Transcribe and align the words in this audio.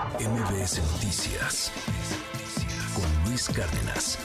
MBS 0.00 0.80
Noticias 0.92 1.70
con 2.94 3.28
Luis 3.28 3.46
Cárdenas. 3.48 4.18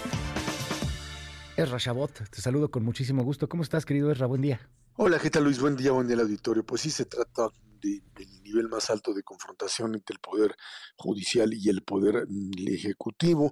Esra 1.58 1.78
Chabot, 1.80 2.14
te 2.30 2.42
saludo 2.42 2.72
con 2.72 2.86
muchísimo 2.86 3.24
gusto. 3.24 3.50
¿Cómo 3.50 3.64
estás, 3.64 3.86
querido 3.86 4.10
Esra? 4.10 4.26
Buen 4.26 4.42
día. 4.42 4.70
Hola, 4.96 5.20
¿qué 5.20 5.30
tal 5.30 5.44
Luis? 5.44 5.60
Buen 5.60 5.76
día, 5.76 5.92
buen 5.92 6.08
día 6.08 6.16
al 6.16 6.22
auditorio. 6.22 6.66
Pues 6.66 6.80
sí, 6.80 6.92
se 6.92 7.04
trata 7.04 7.50
del 7.82 8.02
nivel 8.44 8.70
más 8.70 8.90
alto 8.90 9.14
de 9.14 9.24
confrontación 9.24 9.96
entre 9.96 10.14
el 10.14 10.20
Poder 10.22 10.56
Judicial 10.96 11.54
y 11.54 11.68
el 11.68 11.84
Poder 11.84 12.26
mm, 12.26 12.68
Ejecutivo 12.70 13.52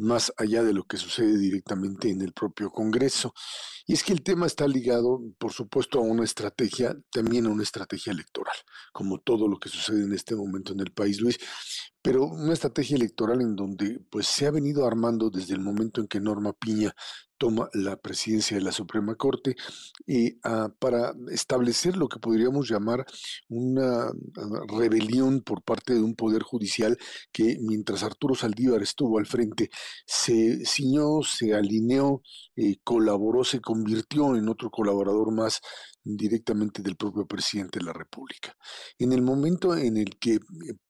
más 0.00 0.32
allá 0.36 0.62
de 0.62 0.72
lo 0.72 0.84
que 0.84 0.96
sucede 0.96 1.36
directamente 1.38 2.10
en 2.10 2.22
el 2.22 2.32
propio 2.32 2.70
Congreso. 2.70 3.34
Y 3.86 3.92
es 3.92 4.02
que 4.02 4.12
el 4.12 4.22
tema 4.22 4.46
está 4.46 4.66
ligado, 4.66 5.20
por 5.38 5.52
supuesto, 5.52 5.98
a 5.98 6.02
una 6.02 6.24
estrategia, 6.24 6.96
también 7.10 7.46
a 7.46 7.50
una 7.50 7.62
estrategia 7.62 8.12
electoral, 8.12 8.56
como 8.92 9.20
todo 9.20 9.48
lo 9.48 9.58
que 9.58 9.68
sucede 9.68 10.04
en 10.04 10.12
este 10.12 10.34
momento 10.34 10.72
en 10.72 10.80
el 10.80 10.92
país, 10.92 11.20
Luis, 11.20 11.38
pero 12.02 12.24
una 12.24 12.52
estrategia 12.52 12.96
electoral 12.96 13.40
en 13.42 13.56
donde 13.56 14.00
pues 14.10 14.26
se 14.26 14.46
ha 14.46 14.50
venido 14.50 14.86
armando 14.86 15.30
desde 15.30 15.54
el 15.54 15.60
momento 15.60 16.00
en 16.00 16.08
que 16.08 16.20
Norma 16.20 16.52
Piña 16.52 16.94
toma 17.40 17.70
la 17.72 17.96
presidencia 17.96 18.58
de 18.58 18.62
la 18.62 18.70
Suprema 18.70 19.14
Corte 19.14 19.56
ah, 20.44 20.68
para 20.78 21.14
establecer 21.30 21.96
lo 21.96 22.06
que 22.06 22.18
podríamos 22.18 22.68
llamar 22.68 23.06
una 23.48 24.08
ah, 24.08 24.12
rebelión 24.68 25.40
por 25.40 25.62
parte 25.62 25.94
de 25.94 26.02
un 26.02 26.14
poder 26.14 26.42
judicial 26.42 26.98
que 27.32 27.56
mientras 27.62 28.02
Arturo 28.02 28.34
Saldívar 28.34 28.82
estuvo 28.82 29.18
al 29.18 29.26
frente 29.26 29.70
se 30.06 30.64
ciñó, 30.66 31.22
se 31.22 31.54
alineó, 31.54 32.20
eh, 32.56 32.76
colaboró, 32.84 33.42
se 33.42 33.60
convirtió 33.60 34.36
en 34.36 34.48
otro 34.50 34.70
colaborador 34.70 35.32
más 35.32 35.60
directamente 36.04 36.82
del 36.82 36.96
propio 36.96 37.26
presidente 37.26 37.78
de 37.78 37.84
la 37.84 37.92
República. 37.92 38.54
En 38.98 39.12
el 39.12 39.22
momento 39.22 39.76
en 39.76 39.96
el 39.96 40.18
que 40.18 40.34
eh, 40.34 40.40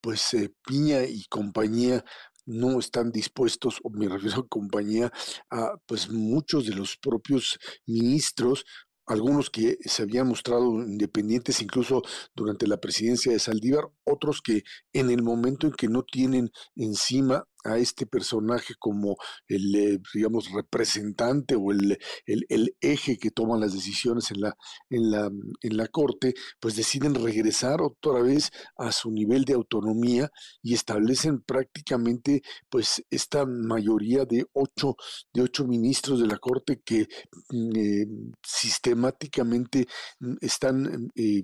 pues 0.01 0.35
eh, 0.35 0.53
Piña 0.67 1.00
y 1.09 1.25
compañía 1.27 2.05
no 2.47 2.79
están 2.79 3.13
dispuestos, 3.13 3.79
o 3.85 3.91
me 3.91 4.09
refiero 4.09 4.41
a 4.41 4.49
compañía, 4.49 5.13
a 5.51 5.77
pues 5.87 6.11
muchos 6.11 6.67
de 6.67 6.75
los 6.75 6.97
propios 6.97 7.59
ministros 7.87 8.65
algunos 9.11 9.51
que 9.51 9.77
se 9.85 10.03
habían 10.03 10.29
mostrado 10.29 10.71
independientes 10.83 11.61
incluso 11.61 12.03
durante 12.35 12.69
la 12.69 12.77
presidencia 12.77 13.33
de 13.33 13.41
Saldívar, 13.41 13.89
otros 14.05 14.41
que 14.41 14.63
en 14.93 15.11
el 15.11 15.23
momento 15.23 15.67
en 15.67 15.73
que 15.73 15.89
no 15.89 16.05
tienen 16.05 16.51
encima 16.77 17.45
a 17.65 17.79
este 17.79 18.07
personaje 18.07 18.75
como 18.79 19.17
el, 19.49 19.75
eh, 19.75 19.99
digamos, 20.15 20.51
representante 20.53 21.55
o 21.57 21.73
el, 21.73 21.99
el, 22.27 22.77
eje 22.81 23.19
que 23.19 23.31
toma 23.31 23.59
las 23.59 23.73
decisiones 23.73 24.31
en 24.31 24.41
la, 24.41 24.57
en, 24.89 25.11
la, 25.11 25.31
en 25.63 25.77
la 25.77 25.89
Corte, 25.89 26.35
pues 26.61 26.77
deciden 26.77 27.15
regresar 27.15 27.81
otra 27.83 28.21
vez 28.23 28.51
a 28.77 28.93
su 28.93 29.11
nivel 29.11 29.45
de 29.45 29.55
autonomía 29.55 30.31
y 30.63 30.75
establecen 30.75 31.41
prácticamente 31.41 32.43
pues 32.69 33.05
esta 33.11 33.45
mayoría 33.47 34.25
de 34.25 34.47
ocho, 34.53 34.97
de 35.33 35.43
ocho 35.43 35.67
ministros 35.67 36.21
de 36.21 36.27
la 36.27 36.39
Corte 36.39 36.81
que 36.85 37.09
mm, 37.51 37.77
eh, 37.77 38.07
sistemáticamente 38.43 39.87
mm, 40.21 40.35
están 40.41 41.11
eh, 41.15 41.43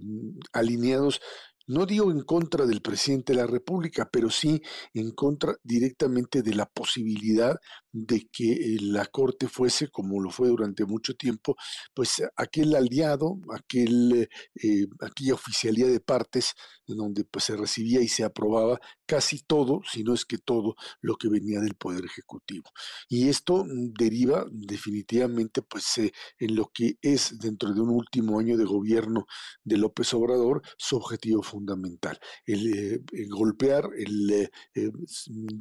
alineados 0.52 1.20
no 1.66 1.86
digo 1.86 2.10
en 2.10 2.22
contra 2.22 2.66
del 2.66 2.82
presidente 2.82 3.32
de 3.32 3.40
la 3.40 3.46
República, 3.46 4.08
pero 4.10 4.30
sí 4.30 4.62
en 4.94 5.10
contra 5.12 5.56
directamente 5.62 6.42
de 6.42 6.54
la 6.54 6.66
posibilidad 6.66 7.58
de 7.96 8.28
que 8.30 8.52
eh, 8.52 8.76
la 8.80 9.06
Corte 9.06 9.48
fuese, 9.48 9.88
como 9.88 10.20
lo 10.20 10.30
fue 10.30 10.48
durante 10.48 10.84
mucho 10.84 11.14
tiempo, 11.14 11.56
pues 11.94 12.22
aquel 12.36 12.74
aliado, 12.76 13.38
aquel, 13.54 14.28
eh, 14.54 14.86
aquella 15.00 15.32
oficialía 15.34 15.86
de 15.86 16.00
partes, 16.00 16.52
donde 16.86 17.24
pues 17.24 17.46
se 17.46 17.56
recibía 17.56 18.00
y 18.00 18.08
se 18.08 18.22
aprobaba 18.22 18.78
casi 19.06 19.40
todo, 19.40 19.80
si 19.90 20.04
no 20.04 20.12
es 20.12 20.26
que 20.26 20.36
todo, 20.36 20.76
lo 21.00 21.16
que 21.16 21.28
venía 21.28 21.60
del 21.60 21.74
Poder 21.74 22.04
Ejecutivo. 22.04 22.70
Y 23.08 23.28
esto 23.28 23.64
mm, 23.64 23.94
deriva 23.98 24.44
definitivamente 24.50 25.62
pues 25.62 25.96
eh, 25.96 26.12
en 26.38 26.54
lo 26.54 26.70
que 26.72 26.98
es 27.00 27.38
dentro 27.38 27.72
de 27.72 27.80
un 27.80 27.90
último 27.90 28.38
año 28.38 28.58
de 28.58 28.64
gobierno 28.64 29.26
de 29.64 29.78
López 29.78 30.12
Obrador 30.12 30.60
su 30.76 30.96
objetivo 30.96 31.42
fundamental, 31.42 32.18
el, 32.44 33.02
golpear, 33.30 33.88
el 33.96 34.50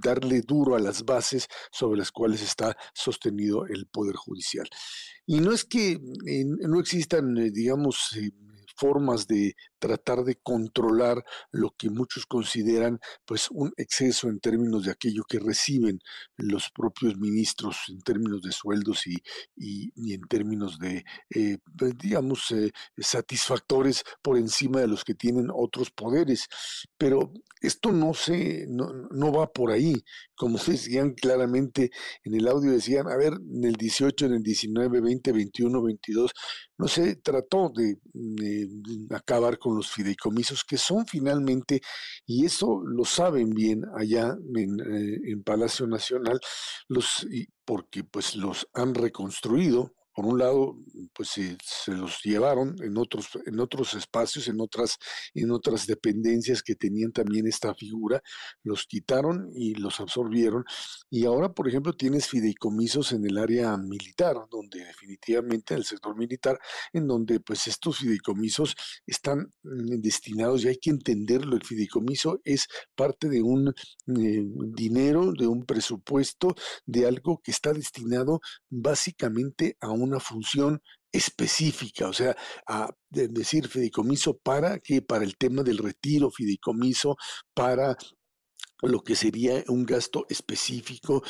darle 0.04 0.42
duro 0.42 0.76
a 0.76 0.80
las 0.80 1.06
bases 1.06 1.48
sobre 1.72 2.00
las 2.00 2.12
cuales 2.12 2.25
está 2.34 2.76
sostenido 2.94 3.66
el 3.68 3.88
Poder 3.88 4.16
Judicial. 4.16 4.68
Y 5.26 5.40
no 5.40 5.52
es 5.52 5.66
que 5.66 5.94
eh, 6.28 6.46
no 6.46 6.80
existan, 6.80 7.38
eh, 7.38 7.52
digamos, 7.52 8.16
eh, 8.18 8.32
formas 8.76 9.28
de 9.28 9.56
tratar 9.80 10.24
de 10.24 10.36
controlar 10.36 11.24
lo 11.52 11.72
que 11.78 11.90
muchos 11.90 12.26
consideran 12.26 13.00
pues 13.26 13.50
un 13.52 13.72
exceso 13.78 14.28
en 14.30 14.40
términos 14.40 14.86
de 14.86 14.92
aquello 14.92 15.24
que 15.28 15.40
reciben 15.40 16.00
los 16.38 16.70
propios 16.72 17.18
ministros 17.18 17.78
en 17.90 18.02
términos 18.02 18.42
de 18.42 18.52
sueldos 18.52 19.08
y, 19.08 19.18
y, 19.56 20.14
en 20.14 20.22
términos 20.22 20.80
de 20.80 21.04
eh, 21.34 21.58
digamos 21.98 22.52
eh, 22.52 22.72
satisfactores 22.98 24.04
por 24.22 24.38
encima 24.38 24.80
de 24.80 24.88
los 24.88 25.04
que 25.04 25.16
tienen 25.16 25.50
otros 25.54 25.92
poderes. 25.92 26.48
Pero 26.98 27.32
esto 27.62 27.92
no 27.92 28.14
se 28.14 28.66
no, 28.68 28.92
no 29.12 29.32
va 29.32 29.52
por 29.52 29.72
ahí. 29.72 30.04
Como 30.36 30.58
decían 30.68 31.14
claramente 31.14 31.92
en 32.24 32.36
el 32.36 32.48
audio 32.48 32.72
decían 32.72 33.08
a 33.08 33.16
ver 33.16 33.34
en 33.34 33.64
el 33.64 33.76
18 33.76 34.26
en 34.26 34.34
el 34.34 34.44
19 34.44 35.02
20 35.02 35.32
21 35.32 35.84
22 35.84 36.32
no 36.78 36.88
se 36.88 37.16
trató 37.16 37.72
de, 37.74 37.98
acabar 39.12 39.58
con 39.58 39.76
los 39.76 39.92
fideicomisos 39.92 40.64
que 40.64 40.78
son 40.78 41.06
finalmente, 41.06 41.82
y 42.26 42.46
eso 42.46 42.82
lo 42.86 43.06
saben 43.06 43.52
bien 43.52 43.84
allá 43.98 44.36
en, 44.56 44.80
eh, 44.80 45.38
Palacio 45.44 45.88
Nacional, 45.88 46.40
los, 46.88 47.28
porque 47.66 48.04
pues 48.04 48.36
los 48.36 48.68
han 48.74 48.94
reconstruido 48.94 49.94
por 50.16 50.26
un 50.26 50.40
lado, 50.40 50.78
pues 51.14 51.30
se, 51.30 51.58
los 51.88 52.22
llevaron 52.24 52.76
en 52.82 52.98
otros, 52.98 53.28
en 53.46 53.60
otros 53.60 53.94
espacios, 53.96 54.48
en 54.48 54.62
otras, 54.62 54.98
en 55.34 55.52
otras 55.52 55.86
dependencias 55.88 56.64
que 56.64 56.76
tenían 56.76 57.12
también 57.12 57.48
esta 57.48 57.76
figura, 57.76 58.24
los 58.64 58.86
quitaron 58.86 59.50
y 59.54 59.76
los 59.76 60.00
absorbieron. 60.00 60.64
Y 61.10 61.26
ahora, 61.26 61.52
por 61.52 61.68
ejemplo, 61.68 61.92
tienes 61.92 62.30
fideicomisos 62.30 63.12
en 63.12 63.26
el 63.26 63.38
área 63.38 63.76
militar, 63.76 64.38
donde 64.50 64.86
definitivamente 64.86 65.74
en 65.74 65.80
el 65.80 65.86
sector 65.86 66.18
militar, 66.18 66.58
en 66.94 67.08
donde 67.08 67.42
pues 67.42 67.68
estos 67.68 67.98
fideicomisos 67.98 68.74
están 69.06 69.54
mm, 69.64 70.00
destinados, 70.00 70.64
y 70.64 70.70
hay 70.70 70.78
que 70.78 70.92
entenderlo, 70.92 71.58
el 71.58 71.66
fideicomiso 71.66 72.40
es 72.46 72.68
parte 72.96 73.28
de 73.28 73.42
un 73.42 73.68
eh, 73.68 74.46
dinero, 74.74 75.34
de 75.34 75.48
un 75.48 75.66
presupuesto, 75.66 76.56
de 76.86 77.06
algo 77.06 77.42
que 77.44 77.52
está 77.52 77.74
destinado 77.74 78.40
básicamente 78.70 79.76
a 79.82 79.90
un 79.90 80.05
una 80.06 80.20
función 80.20 80.82
específica, 81.12 82.08
o 82.08 82.14
sea, 82.14 82.36
a 82.68 82.90
decir 83.10 83.68
fideicomiso 83.68 84.38
para 84.38 84.80
que 84.80 85.02
para 85.02 85.24
el 85.24 85.38
tema 85.38 85.64
del 85.64 85.78
retiro, 85.78 86.30
fideicomiso 86.30 87.18
para 87.54 87.96
lo 88.82 89.02
que 89.02 89.16
sería 89.16 89.64
un 89.68 89.86
gasto 89.86 90.26
específico 90.30 91.24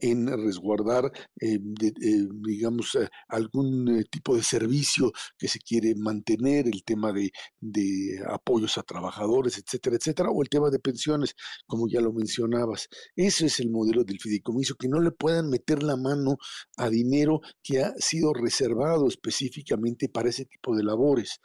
en 0.00 0.26
resguardar, 0.26 1.10
eh, 1.40 1.54
eh, 1.54 2.28
digamos, 2.46 2.94
eh, 2.94 3.08
algún 3.28 4.04
tipo 4.10 4.36
de 4.36 4.42
servicio 4.42 5.12
que 5.38 5.48
se 5.48 5.58
quiere 5.60 5.94
mantener, 5.96 6.66
el 6.66 6.84
tema 6.84 7.12
de, 7.12 7.30
de, 7.60 8.22
apoyos 8.28 8.78
a 8.78 8.82
trabajadores, 8.82 9.58
etcétera, 9.58 9.96
etcétera, 9.96 10.30
o 10.30 10.42
el 10.42 10.48
tema 10.48 10.70
de 10.70 10.78
pensiones, 10.78 11.34
como 11.66 11.88
ya 11.88 12.00
lo 12.00 12.12
mencionabas. 12.12 12.88
Eso 13.16 13.46
es 13.46 13.60
el 13.60 13.70
modelo 13.70 14.04
del 14.04 14.20
fideicomiso, 14.20 14.74
que 14.76 14.88
no 14.88 15.00
le 15.00 15.10
puedan 15.10 15.48
meter 15.48 15.82
la 15.82 15.96
mano 15.96 16.36
a 16.76 16.88
dinero 16.88 17.40
que 17.62 17.82
ha 17.82 17.92
sido 17.98 18.32
reservado 18.34 19.08
específicamente 19.08 20.08
para 20.08 20.28
ese 20.28 20.44
tipo 20.44 20.76
de 20.76 20.84
labores. 20.84 21.40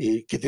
Eh, 0.00 0.24
que, 0.26 0.38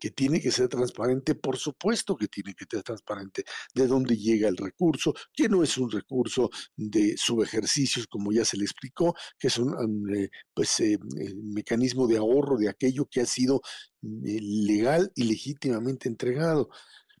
que, 0.00 0.10
tiene 0.10 0.40
que 0.40 0.50
ser 0.50 0.68
transparente, 0.68 1.36
por 1.36 1.56
supuesto 1.56 2.16
que 2.16 2.26
tiene 2.26 2.52
que 2.54 2.64
ser 2.68 2.82
transparente, 2.82 3.44
de 3.72 3.86
dónde 3.86 4.16
llega 4.16 4.48
el 4.48 4.56
recurso, 4.56 5.14
que 5.32 5.48
no 5.48 5.62
es 5.62 5.78
un 5.78 5.88
recurso 5.88 6.50
de 6.76 7.16
subejercicios, 7.16 8.08
como 8.08 8.32
ya 8.32 8.44
se 8.44 8.56
le 8.56 8.64
explicó, 8.64 9.14
que 9.38 9.46
es 9.46 9.58
un 9.58 9.72
eh, 10.16 10.30
pues, 10.52 10.80
eh, 10.80 10.98
mecanismo 11.36 12.08
de 12.08 12.16
ahorro 12.16 12.56
de 12.56 12.68
aquello 12.68 13.06
que 13.06 13.20
ha 13.20 13.26
sido 13.26 13.60
legal 14.02 15.12
y 15.14 15.24
legítimamente 15.24 16.08
entregado. 16.08 16.68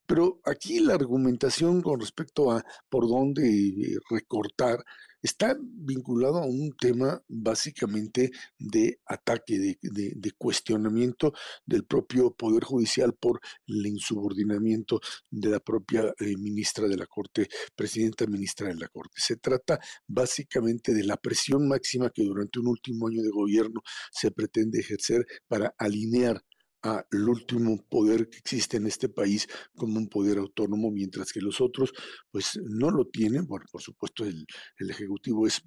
Pero 0.04 0.40
aquí 0.44 0.80
la 0.80 0.94
argumentación 0.94 1.80
con 1.82 2.00
respecto 2.00 2.50
a 2.50 2.64
por 2.88 3.06
dónde 3.08 3.98
recortar 4.10 4.84
está 5.22 5.56
vinculado 5.60 6.38
a 6.38 6.46
un 6.46 6.72
tema 6.72 7.22
básicamente 7.28 8.30
de 8.58 9.00
ataque, 9.06 9.78
de, 9.80 10.32
cuestionamiento 10.38 11.32
del 11.66 11.84
propio 11.84 12.30
Poder 12.32 12.64
Judicial 12.64 13.14
por 13.14 13.40
el 13.66 13.86
insubordinamiento 13.86 15.00
de 15.30 15.48
la 15.48 15.60
propia 15.60 16.14
eh, 16.18 16.36
ministra 16.36 16.86
de 16.86 16.96
la 16.96 17.06
Corte, 17.06 17.48
presidenta 17.74 18.26
ministra 18.26 18.68
de 18.68 18.76
la 18.76 18.88
Corte. 18.88 19.14
Se 19.16 19.36
trata 19.36 19.80
básicamente 20.06 20.92
de 20.94 21.04
la 21.04 21.16
presión 21.16 21.66
máxima 21.66 22.10
que 22.10 22.24
durante 22.24 22.60
un 22.60 22.68
último 22.68 23.08
año 23.08 23.22
de 23.22 23.30
gobierno 23.30 23.82
se 24.10 24.30
pretende 24.30 24.80
ejercer 24.80 25.26
para 25.48 25.74
alinear 25.78 26.42
al 26.82 27.28
último 27.28 27.76
poder 27.88 28.28
que 28.28 28.38
existe 28.38 28.76
en 28.76 28.86
este 28.86 29.08
país 29.08 29.48
como 29.74 29.98
un 29.98 30.08
poder 30.08 30.38
autónomo, 30.38 30.90
mientras 30.90 31.32
que 31.32 31.40
los 31.40 31.60
otros 31.60 31.92
pues 32.30 32.58
no 32.64 32.90
lo 32.90 33.06
tienen. 33.06 33.46
Bueno, 33.46 33.66
por 33.70 33.82
supuesto 33.82 34.24
el, 34.24 34.46
el 34.78 34.90
Ejecutivo 34.90 35.46
es, 35.46 35.62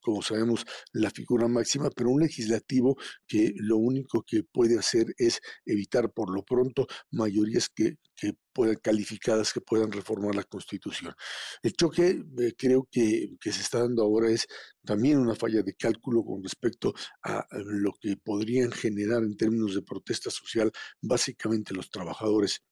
como 0.00 0.22
sabemos, 0.22 0.64
la 0.92 1.10
figura 1.10 1.48
máxima, 1.48 1.90
pero 1.90 2.10
un 2.10 2.20
legislativo 2.20 2.96
que 3.26 3.52
lo 3.56 3.76
único 3.76 4.22
que 4.22 4.42
puede 4.42 4.78
hacer 4.78 5.06
es 5.18 5.40
evitar 5.64 6.12
por 6.12 6.34
lo 6.34 6.44
pronto 6.44 6.86
mayorías 7.10 7.68
que, 7.68 7.96
que 8.16 8.34
puedan 8.52 8.76
calificadas 8.76 9.52
que 9.52 9.60
puedan 9.60 9.92
reformar 9.92 10.34
la 10.34 10.44
Constitución. 10.44 11.14
El 11.62 11.72
choque 11.72 12.22
eh, 12.38 12.52
creo 12.56 12.88
que, 12.90 13.36
que 13.40 13.52
se 13.52 13.62
está 13.62 13.80
dando 13.80 14.02
ahora 14.02 14.30
es 14.30 14.46
también 14.84 15.18
una 15.18 15.34
falla 15.34 15.62
de 15.62 15.74
cálculo 15.74 16.24
con 16.24 16.42
respecto 16.42 16.94
a 17.22 17.46
lo 17.52 17.92
que 18.00 18.16
podrían 18.16 18.72
generar 18.72 19.22
en 19.22 19.36
términos 19.36 19.74
de 19.74 19.82
protesta 19.82 20.30
social 20.30 20.70
básicamente 21.00 21.74
los 21.74 21.90
trabajadores 21.90 22.62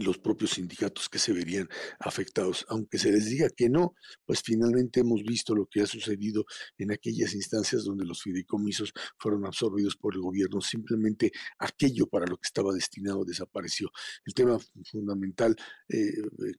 los 0.00 0.18
propios 0.18 0.52
sindicatos 0.52 1.08
que 1.08 1.18
se 1.18 1.32
verían 1.32 1.68
afectados. 1.98 2.66
Aunque 2.68 2.98
se 2.98 3.12
les 3.12 3.26
diga 3.26 3.48
que 3.48 3.68
no, 3.68 3.94
pues 4.24 4.42
finalmente 4.42 5.00
hemos 5.00 5.22
visto 5.22 5.54
lo 5.54 5.66
que 5.66 5.82
ha 5.82 5.86
sucedido 5.86 6.44
en 6.78 6.92
aquellas 6.92 7.34
instancias 7.34 7.84
donde 7.84 8.04
los 8.04 8.22
fideicomisos 8.22 8.92
fueron 9.18 9.46
absorbidos 9.46 9.96
por 9.96 10.14
el 10.14 10.20
gobierno. 10.20 10.60
Simplemente 10.60 11.32
aquello 11.58 12.06
para 12.06 12.26
lo 12.26 12.36
que 12.36 12.46
estaba 12.46 12.72
destinado 12.72 13.24
desapareció. 13.24 13.90
El 14.24 14.34
tema 14.34 14.58
fundamental 14.90 15.56
eh, 15.88 16.12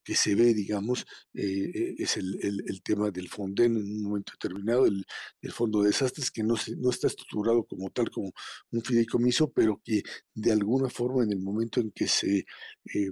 que 0.03 0.15
se 0.15 0.35
ve, 0.35 0.53
digamos, 0.53 1.05
eh, 1.33 1.95
es 1.97 2.17
el, 2.17 2.81
tema 2.83 3.09
del 3.09 3.29
Fonden 3.29 3.77
en 3.77 3.83
un 3.83 4.03
momento 4.03 4.33
determinado, 4.33 4.85
el, 4.85 5.05
Fondo 5.51 5.81
de 5.81 5.87
Desastres, 5.87 6.31
que 6.31 6.43
no, 6.43 6.55
no 6.77 6.89
está 6.89 7.07
estructurado 7.07 7.63
como 7.63 7.89
tal, 7.89 8.09
como 8.09 8.31
un 8.71 8.81
fideicomiso, 8.81 9.51
pero 9.51 9.81
que 9.83 10.03
de 10.33 10.51
alguna 10.51 10.89
forma 10.89 11.23
en 11.23 11.31
el 11.31 11.39
momento 11.39 11.79
en 11.79 11.91
que 11.91 12.07
se... 12.07 12.45
Eh, 12.93 13.11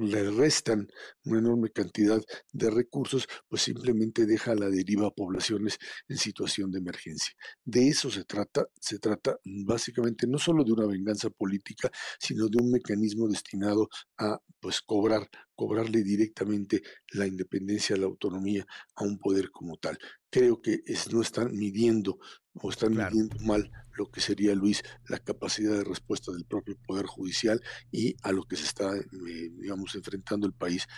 le 0.00 0.30
restan 0.30 0.88
una 1.24 1.38
enorme 1.38 1.70
cantidad 1.70 2.22
de 2.52 2.70
recursos, 2.70 3.28
pues 3.48 3.62
simplemente 3.62 4.26
deja 4.26 4.52
a 4.52 4.54
la 4.54 4.68
deriva 4.68 5.08
a 5.08 5.10
poblaciones 5.10 5.78
en 6.08 6.16
situación 6.16 6.70
de 6.70 6.78
emergencia. 6.78 7.34
De 7.64 7.88
eso 7.88 8.10
se 8.10 8.24
trata, 8.24 8.66
se 8.80 8.98
trata 8.98 9.38
básicamente 9.44 10.26
no 10.26 10.38
solo 10.38 10.64
de 10.64 10.72
una 10.72 10.86
venganza 10.86 11.30
política, 11.30 11.90
sino 12.18 12.48
de 12.48 12.62
un 12.62 12.70
mecanismo 12.70 13.28
destinado 13.28 13.88
a 14.18 14.40
pues 14.60 14.80
cobrar, 14.80 15.28
cobrarle 15.54 16.02
directamente 16.02 16.82
la 17.12 17.26
independencia, 17.26 17.96
la 17.96 18.06
autonomía 18.06 18.66
a 18.96 19.04
un 19.04 19.18
poder 19.18 19.50
como 19.50 19.76
tal. 19.76 19.98
Creo 20.30 20.60
que 20.60 20.80
es, 20.86 21.12
no 21.12 21.22
están 21.22 21.56
midiendo 21.56 22.18
o 22.54 22.70
están 22.70 22.92
midiendo 22.92 23.36
mal 23.40 23.70
lo 24.00 24.10
que 24.10 24.20
sería, 24.20 24.54
Luis, 24.54 24.82
la 25.08 25.18
capacidad 25.18 25.76
de 25.76 25.84
respuesta 25.84 26.32
del 26.32 26.44
propio 26.44 26.76
Poder 26.86 27.06
Judicial 27.06 27.60
y 27.90 28.16
a 28.22 28.32
lo 28.32 28.44
que 28.44 28.56
se 28.56 28.64
está, 28.64 28.96
eh, 28.96 29.50
digamos, 29.58 29.89
enfrentando 29.94 30.46
el 30.46 30.52
país 30.52 30.88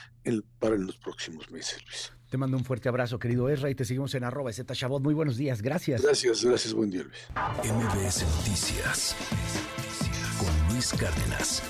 para 0.58 0.76
en 0.76 0.86
los 0.86 0.96
próximos 0.96 1.50
meses, 1.50 1.82
Luis. 1.84 2.12
Te 2.30 2.38
mando 2.38 2.56
un 2.56 2.64
fuerte 2.64 2.88
abrazo, 2.88 3.18
querido 3.18 3.48
Ezra, 3.50 3.68
y 3.68 3.74
te 3.74 3.84
seguimos 3.84 4.14
en 4.14 4.24
arroba 4.24 4.50
Chabot. 4.52 5.02
Muy 5.02 5.12
buenos 5.12 5.36
días, 5.36 5.60
gracias. 5.60 6.02
Gracias, 6.02 6.44
gracias, 6.44 6.72
buen 6.72 6.90
día, 6.90 7.02
Luis. 7.02 7.28
MBS 7.62 8.24
Noticias 8.38 9.14
con 10.38 10.74
Luis 10.74 10.92
Cárdenas. 10.94 11.62